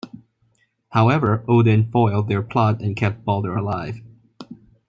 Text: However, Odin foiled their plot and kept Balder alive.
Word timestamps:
However, 0.89 1.45
Odin 1.47 1.83
foiled 1.85 2.27
their 2.27 2.41
plot 2.41 2.81
and 2.81 2.95
kept 2.95 3.23
Balder 3.23 3.55
alive. 3.55 4.01